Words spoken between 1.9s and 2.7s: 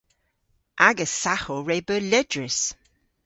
ledrys.